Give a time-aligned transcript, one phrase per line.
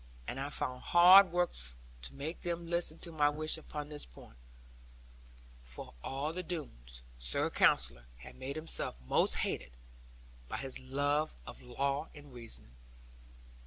[0.27, 1.51] And I found hard work
[2.01, 4.35] to make them listen to my wish upon this point;
[5.61, 9.73] for of all the Doones, Sir Counsellor had made himself most hated,
[10.47, 12.71] by his love of law and reason.